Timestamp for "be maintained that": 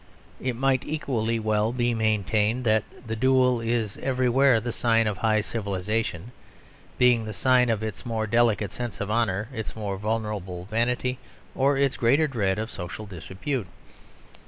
1.71-2.83